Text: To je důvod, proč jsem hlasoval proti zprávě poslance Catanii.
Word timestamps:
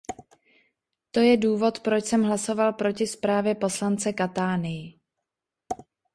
To 1.11 1.19
je 1.19 1.37
důvod, 1.37 1.79
proč 1.79 2.05
jsem 2.05 2.23
hlasoval 2.23 2.73
proti 2.73 3.07
zprávě 3.07 3.55
poslance 3.55 4.13
Catanii. 4.17 4.99